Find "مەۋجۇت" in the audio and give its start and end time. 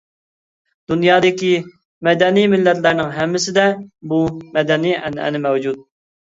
5.49-5.89